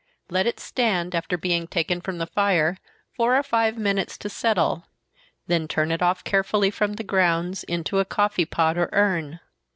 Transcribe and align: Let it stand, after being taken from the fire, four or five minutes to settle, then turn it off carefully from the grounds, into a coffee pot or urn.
Let 0.31 0.47
it 0.47 0.59
stand, 0.59 1.13
after 1.13 1.37
being 1.37 1.67
taken 1.67 2.01
from 2.01 2.17
the 2.17 2.25
fire, 2.25 2.77
four 3.15 3.37
or 3.37 3.43
five 3.43 3.77
minutes 3.77 4.17
to 4.17 4.29
settle, 4.29 4.87
then 5.45 5.67
turn 5.67 5.91
it 5.91 6.01
off 6.01 6.23
carefully 6.23 6.71
from 6.71 6.93
the 6.93 7.03
grounds, 7.03 7.63
into 7.65 7.99
a 7.99 8.03
coffee 8.05 8.45
pot 8.45 8.79
or 8.79 8.89
urn. 8.93 9.41